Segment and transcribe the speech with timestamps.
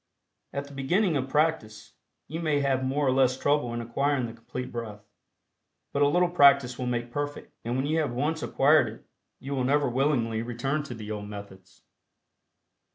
[0.51, 1.93] At the beginning of practice,
[2.27, 5.05] you may have more or less trouble in acquiring the Complete Breath,
[5.93, 9.05] but a little practice will make perfect, and when you have once acquired it
[9.39, 11.83] you will never willingly return to the old methods.